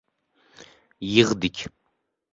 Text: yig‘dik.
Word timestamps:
yig‘dik. 1.11 1.65